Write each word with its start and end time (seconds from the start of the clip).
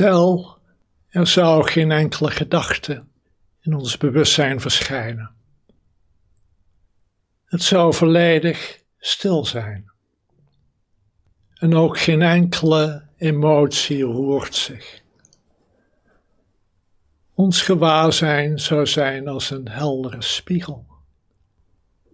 Stel, 0.00 0.58
er 1.08 1.26
zou 1.26 1.68
geen 1.68 1.90
enkele 1.90 2.30
gedachte 2.30 3.04
in 3.60 3.74
ons 3.74 3.96
bewustzijn 3.96 4.60
verschijnen. 4.60 5.30
Het 7.44 7.62
zou 7.62 7.94
volledig 7.94 8.80
stil 8.98 9.44
zijn. 9.44 9.90
En 11.54 11.74
ook 11.74 11.98
geen 11.98 12.22
enkele 12.22 13.02
emotie 13.16 14.02
roert 14.02 14.54
zich. 14.54 15.02
Ons 17.34 17.62
gewaarzijn 17.62 18.58
zou 18.58 18.86
zijn 18.86 19.28
als 19.28 19.50
een 19.50 19.68
heldere 19.68 20.22
spiegel, 20.22 20.86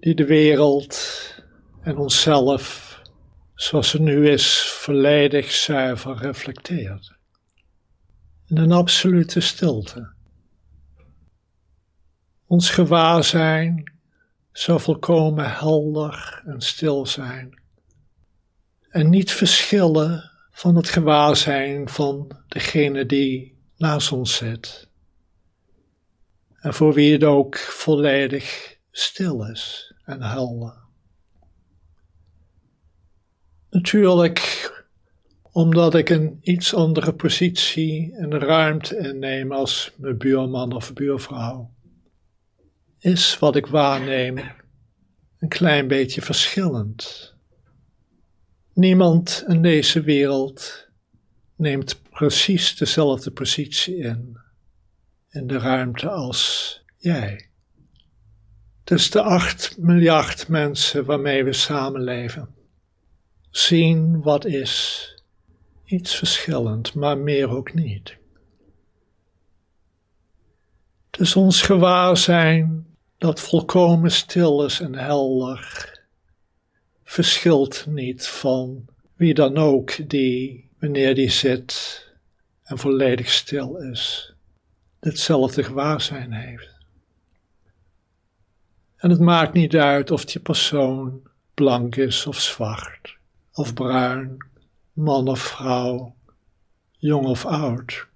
die 0.01 0.15
de 0.15 0.27
wereld 0.27 1.35
en 1.81 1.97
onszelf, 1.97 3.01
zoals 3.55 3.93
het 3.93 4.03
nu 4.03 4.29
is, 4.29 4.63
volledig 4.71 5.53
zuiver 5.53 6.17
reflecteert. 6.17 7.16
In 8.49 8.57
een 8.57 8.73
absolute 8.73 9.41
stilte. 9.41 10.13
Ons 12.47 12.71
gewaarzijn 12.71 13.93
zou 14.53 14.81
volkomen 14.81 15.53
helder 15.53 16.43
en 16.47 16.61
stil 16.61 17.07
zijn 17.07 17.61
en 18.89 19.11
niet 19.11 19.33
verschillen 19.33 20.31
van 20.51 20.77
het 20.77 20.89
gewaarzijn 20.89 21.89
van 21.89 22.45
degene 22.49 23.07
die 23.07 23.59
naast 23.77 24.13
ons 24.13 24.37
zit 24.37 24.89
en 26.67 26.75
voor 26.75 26.93
wie 26.93 27.13
het 27.13 27.25
ook 27.25 27.57
volledig 27.59 28.77
stil 28.91 29.51
is 29.51 29.95
en 30.05 30.23
helder. 30.23 30.85
Natuurlijk 33.71 34.71
omdat 35.57 35.95
ik 35.95 36.11
een 36.11 36.39
iets 36.41 36.75
andere 36.75 37.15
positie 37.15 38.17
en 38.17 38.39
ruimte 38.39 38.99
inneem 38.99 39.53
als 39.53 39.93
mijn 39.97 40.19
buurman 40.19 40.73
of 40.73 40.93
buurvrouw, 40.93 41.75
is 42.99 43.39
wat 43.39 43.57
ik 43.57 43.67
waarneem 43.67 44.39
een 45.39 45.49
klein 45.49 45.89
beetje 45.89 46.23
verschillend. 46.23 47.35
Niemand 48.73 49.45
in 49.47 49.63
deze 49.63 50.01
wereld 50.01 50.89
neemt 51.57 52.03
precies 52.11 52.77
dezelfde 52.77 53.31
positie 53.31 53.97
in, 53.97 54.39
in 55.31 55.47
de 55.47 55.59
ruimte 55.59 56.11
als 56.11 56.83
jij. 56.97 57.51
Dus 58.85 59.11
de 59.11 59.23
acht 59.23 59.79
miljard 59.79 60.49
mensen 60.49 61.05
waarmee 61.05 61.45
we 61.45 61.53
samenleven 61.53 62.55
zien 63.51 64.23
wat 64.23 64.45
is. 64.45 65.11
Iets 65.87 66.15
verschillend, 66.15 66.95
maar 66.95 67.19
meer 67.19 67.49
ook 67.49 67.75
niet. 67.75 68.17
Dus 71.11 71.37
ons 71.37 71.63
gewaarzijn 71.63 72.87
dat 73.19 73.41
volkomen 73.41 74.11
stil 74.11 74.65
is 74.65 74.81
en 74.81 74.95
helder, 74.95 75.93
verschilt 77.05 77.87
niet 77.87 78.27
van 78.27 78.89
wie 79.15 79.35
dan 79.35 79.57
ook 79.57 80.11
die, 80.11 80.71
wanneer 80.79 81.15
die 81.15 81.31
zit 81.31 82.05
en 82.63 82.79
volledig 82.79 83.31
stil 83.31 83.77
is, 83.77 84.33
hetzelfde 85.01 85.63
gewaarzijn 85.63 86.33
heeft. 86.33 86.75
En 88.97 89.11
het 89.11 89.21
maakt 89.21 89.53
niet 89.53 89.77
uit 89.77 90.11
of 90.11 90.25
die 90.25 90.41
persoon 90.41 91.23
blank 91.55 91.97
is 91.97 92.27
of 92.27 92.41
zwart, 92.41 93.17
of 93.53 93.75
bruin, 93.75 94.37
man 94.97 95.29
of 95.29 95.41
vrouw, 95.41 96.15
jong 96.99 97.27
of 97.27 97.45
oud, 97.47 98.07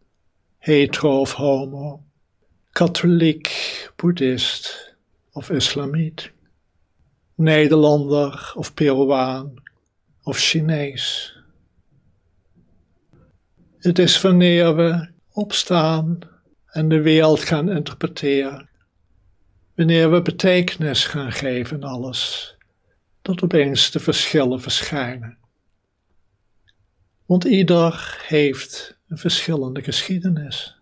hetero 0.58 1.20
of 1.20 1.32
homo, 1.32 2.02
katholiek, 2.72 3.48
boeddhist 3.96 4.94
of 5.32 5.50
islamiet, 5.50 6.30
Nederlander 7.34 8.52
of 8.54 8.74
Peruaan 8.74 9.54
of 10.22 10.38
Chinees. 10.38 11.36
Het 13.78 13.98
is 13.98 14.20
wanneer 14.20 14.76
we 14.76 15.08
opstaan 15.32 16.18
en 16.66 16.88
de 16.88 17.00
wereld 17.00 17.40
gaan 17.40 17.70
interpreteren, 17.70 18.68
wanneer 19.74 20.10
we 20.10 20.22
betekenis 20.22 21.04
gaan 21.04 21.32
geven 21.32 21.84
aan 21.84 21.90
alles, 21.90 22.56
dat 23.22 23.42
opeens 23.42 23.90
de 23.90 24.00
verschillen 24.00 24.60
verschijnen. 24.60 25.39
Want 27.30 27.44
ieder 27.44 28.18
heeft 28.26 28.98
een 29.08 29.18
verschillende 29.18 29.82
geschiedenis. 29.82 30.76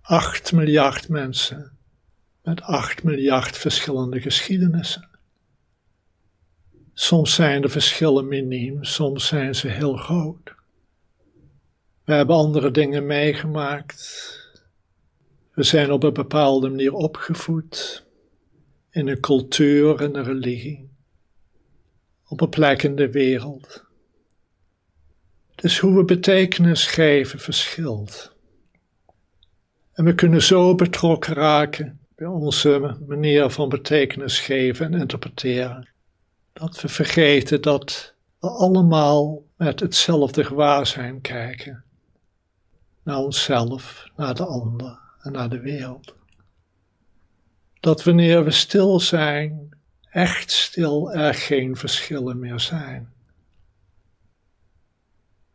Acht 0.00 0.52
miljard 0.52 1.08
mensen 1.08 1.78
met 2.42 2.62
acht 2.62 3.02
miljard 3.02 3.58
verschillende 3.58 4.20
geschiedenissen. 4.20 5.08
Soms 6.92 7.34
zijn 7.34 7.62
de 7.62 7.68
verschillen 7.68 8.28
miniem, 8.28 8.84
soms 8.84 9.26
zijn 9.26 9.54
ze 9.54 9.68
heel 9.68 9.96
groot. 9.96 10.54
We 12.04 12.12
hebben 12.12 12.36
andere 12.36 12.70
dingen 12.70 13.06
meegemaakt. 13.06 14.38
We 15.54 15.62
zijn 15.62 15.90
op 15.90 16.02
een 16.02 16.12
bepaalde 16.12 16.68
manier 16.68 16.92
opgevoed 16.92 18.04
in 18.90 19.08
een 19.08 19.20
cultuur 19.20 20.00
en 20.00 20.16
een 20.16 20.24
religie, 20.24 20.90
op 22.28 22.40
een 22.40 22.48
plek 22.48 22.82
in 22.82 22.96
de 22.96 23.10
wereld. 23.10 23.92
Dus 25.64 25.78
hoe 25.78 25.94
we 25.94 26.04
betekenis 26.04 26.86
geven 26.86 27.38
verschilt. 27.38 28.32
En 29.92 30.04
we 30.04 30.14
kunnen 30.14 30.42
zo 30.42 30.74
betrokken 30.74 31.34
raken 31.34 32.00
bij 32.16 32.26
onze 32.26 32.96
manier 33.06 33.50
van 33.50 33.68
betekenis 33.68 34.40
geven 34.40 34.86
en 34.86 35.00
interpreteren, 35.00 35.88
dat 36.52 36.80
we 36.80 36.88
vergeten 36.88 37.62
dat 37.62 38.14
we 38.40 38.48
allemaal 38.48 39.42
met 39.56 39.80
hetzelfde 39.80 40.44
gewaarzijn 40.44 41.20
kijken. 41.20 41.84
Naar 43.02 43.18
onszelf, 43.18 44.08
naar 44.16 44.34
de 44.34 44.44
ander 44.44 44.98
en 45.20 45.32
naar 45.32 45.48
de 45.48 45.60
wereld. 45.60 46.14
Dat 47.80 48.04
wanneer 48.04 48.44
we 48.44 48.50
stil 48.50 49.00
zijn, 49.00 49.78
echt 50.10 50.50
stil, 50.50 51.12
er 51.12 51.34
geen 51.34 51.76
verschillen 51.76 52.38
meer 52.38 52.60
zijn. 52.60 53.13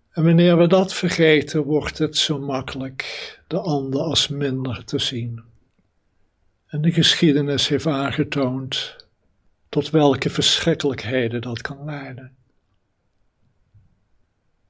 En 0.10 0.24
wanneer 0.24 0.58
we 0.58 0.68
dat 0.68 0.94
vergeten, 0.94 1.64
wordt 1.64 1.98
het 1.98 2.18
zo 2.18 2.40
makkelijk 2.40 3.40
de 3.48 3.60
ander 3.60 4.02
als 4.02 4.28
minder 4.28 4.86
te 4.86 5.00
zien. 5.00 5.44
En 6.68 6.82
de 6.82 6.92
geschiedenis 6.92 7.68
heeft 7.68 7.88
aangetoond 7.88 8.96
tot 9.70 9.90
welke 9.90 10.30
verschrikkelijkheden 10.30 11.42
dat 11.42 11.62
kan 11.62 11.86
leiden. 11.86 12.36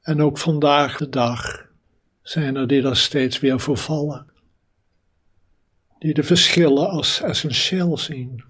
En 0.02 0.22
ook 0.22 0.38
vandaag 0.38 0.98
de 0.98 1.10
dag 1.10 1.68
zijn 2.22 2.56
er 2.56 2.68
die 2.68 2.82
daar 2.82 2.96
steeds 2.96 3.40
weer 3.40 3.60
voor 3.60 3.78
vallen, 3.78 4.32
die 6.00 6.14
de 6.14 6.24
verschillen 6.24 6.90
als 6.90 7.22
essentieel 7.22 7.98
zien. 7.98 8.44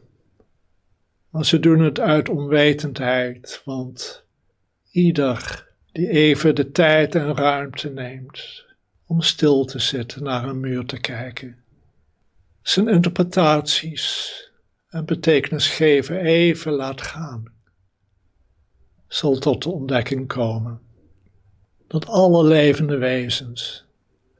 Maar 1.29 1.45
ze 1.45 1.59
doen 1.59 1.79
het 1.79 1.99
uit 1.99 2.29
onwetendheid, 2.29 3.61
want 3.65 4.25
ieder 4.91 5.68
die 5.91 6.09
even 6.09 6.55
de 6.55 6.71
tijd 6.71 7.15
en 7.15 7.35
ruimte 7.35 7.89
neemt 7.89 8.65
om 9.05 9.21
stil 9.21 9.65
te 9.65 9.79
zitten 9.79 10.23
naar 10.23 10.43
een 10.43 10.59
muur 10.59 10.85
te 10.85 10.99
kijken. 10.99 11.57
Zijn 12.61 12.87
interpretaties 12.87 14.33
en 14.87 15.05
betekenis 15.05 15.67
geven 15.67 16.19
even 16.19 16.71
laat 16.71 17.01
gaan, 17.01 17.53
zal 19.07 19.37
tot 19.37 19.63
de 19.63 19.69
ontdekking 19.69 20.27
komen 20.27 20.81
dat 21.89 22.05
alle 22.05 22.43
levende 22.43 22.97
wezens, 22.97 23.85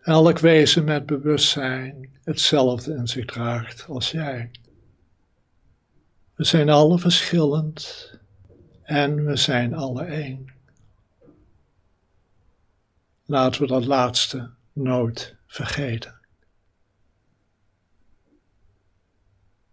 elk 0.02 0.40
wezen 0.40 0.84
met 0.84 1.06
bewustzijn, 1.06 2.10
hetzelfde 2.24 2.94
in 2.94 3.08
zich 3.08 3.26
draagt 3.26 3.86
als 3.88 4.12
jij. 4.12 4.52
We 6.36 6.44
zijn 6.44 6.70
alle 6.70 7.00
verschillend 7.00 8.12
en 8.84 9.26
we 9.26 9.36
zijn 9.36 9.74
alle 9.74 10.04
één. 10.04 10.59
Laten 13.30 13.62
we 13.62 13.68
dat 13.68 13.86
laatste 13.86 14.50
nooit 14.74 15.36
vergeten. 15.48 16.19